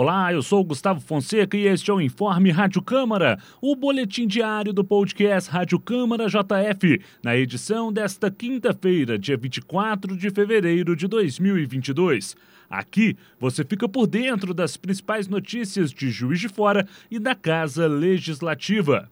[0.00, 4.72] Olá, eu sou Gustavo Fonseca e este é o Informe Rádio Câmara, o boletim diário
[4.72, 12.36] do podcast Rádio Câmara JF, na edição desta quinta-feira, dia 24 de fevereiro de 2022.
[12.70, 17.88] Aqui você fica por dentro das principais notícias de Juiz de Fora e da Casa
[17.88, 19.10] Legislativa.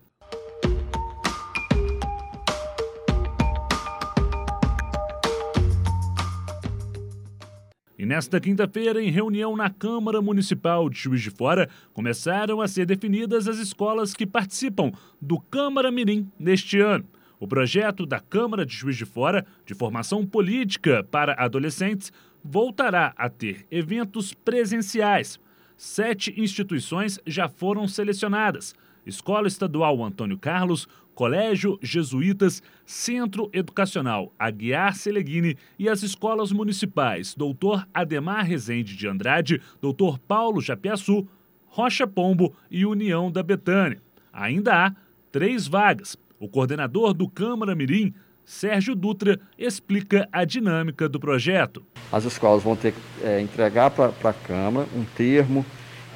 [7.99, 12.85] E nesta quinta-feira, em reunião na Câmara Municipal de Juiz de Fora, começaram a ser
[12.85, 17.07] definidas as escolas que participam do Câmara Mirim neste ano.
[17.41, 22.13] O projeto da Câmara de Juiz de Fora, de formação política para adolescentes,
[22.45, 25.41] voltará a ter eventos presenciais.
[25.75, 28.75] Sete instituições já foram selecionadas:
[29.07, 37.87] Escola Estadual Antônio Carlos, Colégio Jesuítas, Centro Educacional Aguiar Seleguini e as escolas municipais Doutor
[37.95, 41.27] Ademar Rezende de Andrade, Doutor Paulo Japiaçu,
[41.67, 44.03] Rocha Pombo e União da Betânia.
[44.33, 44.93] Ainda há
[45.31, 46.17] três vagas.
[46.39, 48.13] O coordenador do Câmara Mirim,
[48.45, 51.83] Sérgio Dutra, explica a dinâmica do projeto.
[52.13, 55.65] As escolas vão ter que é, entregar para a Câmara um termo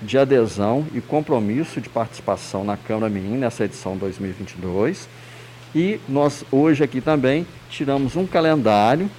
[0.03, 5.09] de adesão e compromisso de participação na Câmara Mirim nessa edição 2022.
[5.75, 9.11] E nós hoje aqui também tiramos um calendário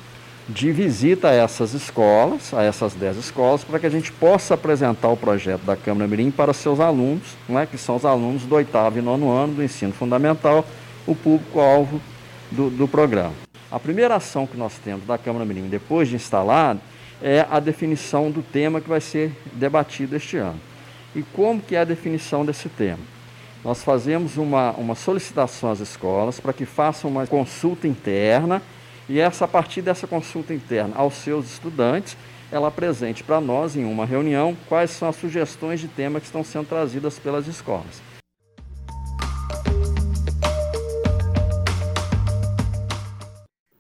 [0.50, 5.08] de visita a essas escolas, a essas 10 escolas, para que a gente possa apresentar
[5.10, 8.98] o projeto da Câmara Mirim para seus alunos, é que são os alunos do oitavo
[9.00, 10.66] e nono ano do ensino fundamental,
[11.08, 12.02] o público-alvo
[12.52, 13.34] do, do programa.
[13.72, 16.82] A primeira ação que nós temos da Câmara Mirim, depois de instalado,
[17.22, 20.60] é a definição do tema que vai ser debatido este ano.
[21.16, 23.04] E como que é a definição desse tema?
[23.64, 28.62] Nós fazemos uma, uma solicitação às escolas para que façam uma consulta interna
[29.10, 32.16] e essa a partir dessa consulta interna aos seus estudantes,
[32.50, 36.44] ela apresente para nós em uma reunião quais são as sugestões de tema que estão
[36.44, 38.02] sendo trazidas pelas escolas.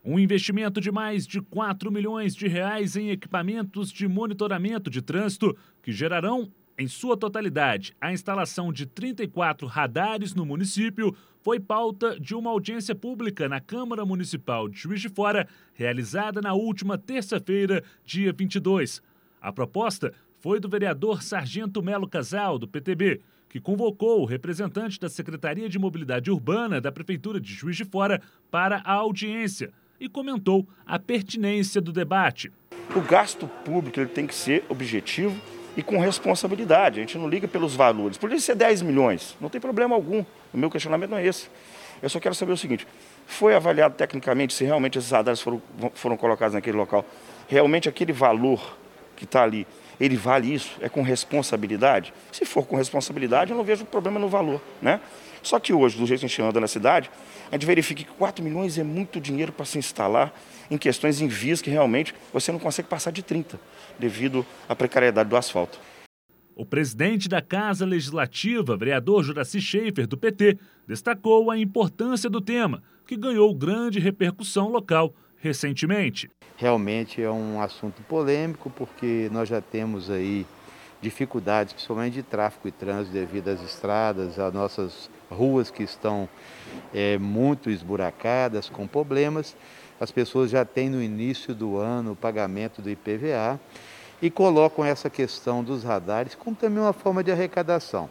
[0.03, 5.55] Um investimento de mais de 4 milhões de reais em equipamentos de monitoramento de trânsito
[5.81, 12.33] que gerarão em sua totalidade, a instalação de 34 radares no município foi pauta de
[12.33, 18.31] uma audiência pública na Câmara Municipal de Juiz de Fora, realizada na última terça-feira, dia
[18.31, 19.01] 22.
[19.41, 25.09] A proposta foi do vereador Sargento Melo Casal, do PTB, que convocou o representante da
[25.09, 30.67] Secretaria de Mobilidade Urbana da Prefeitura de Juiz de Fora para a audiência e comentou
[30.85, 32.51] a pertinência do debate.
[32.95, 35.39] O gasto público ele tem que ser objetivo
[35.75, 36.99] e com responsabilidade.
[36.99, 38.17] A gente não liga pelos valores.
[38.17, 40.23] Podia ser 10 milhões, não tem problema algum.
[40.53, 41.49] O meu questionamento não é esse.
[42.01, 42.87] Eu só quero saber o seguinte:
[43.25, 45.61] foi avaliado tecnicamente se realmente esses radares foram,
[45.93, 47.05] foram colocados naquele local?
[47.47, 48.77] Realmente aquele valor
[49.15, 49.67] que está ali,
[50.01, 50.71] ele vale isso?
[50.81, 52.11] É com responsabilidade?
[52.31, 54.59] Se for com responsabilidade, eu não vejo problema no valor.
[54.81, 54.99] Né?
[55.43, 57.11] Só que hoje, do jeito que a gente anda na cidade,
[57.51, 60.33] a gente verifica que 4 milhões é muito dinheiro para se instalar
[60.71, 63.59] em questões em vias que realmente você não consegue passar de 30,
[63.99, 65.79] devido à precariedade do asfalto.
[66.55, 70.57] O presidente da Casa Legislativa, vereador Juraci Schaefer, do PT,
[70.87, 76.29] destacou a importância do tema, que ganhou grande repercussão local recentemente.
[76.55, 80.45] Realmente é um assunto polêmico, porque nós já temos aí
[81.01, 86.29] dificuldades, principalmente de tráfego e trânsito devido às estradas, às nossas ruas que estão
[86.93, 89.55] é, muito esburacadas, com problemas.
[89.99, 93.59] As pessoas já têm no início do ano o pagamento do IPVA
[94.21, 98.09] e colocam essa questão dos radares como também uma forma de arrecadação.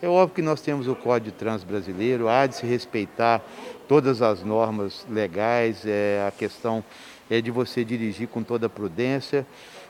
[0.00, 3.42] É óbvio que nós temos o Código de Trânsito Brasileiro, há de se respeitar
[3.88, 6.84] todas as normas legais, é, a questão
[7.28, 9.44] é de você dirigir com toda prudência,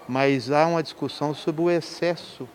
[0.08, 2.48] mas há uma discussão sobre o excesso,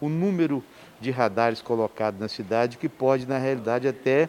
[0.00, 0.64] o número
[1.00, 4.28] de radares colocados na cidade, que pode, na realidade, até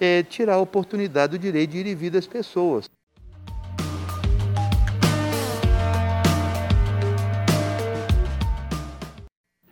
[0.00, 2.93] é, tirar a oportunidade do direito de ir e vir das pessoas.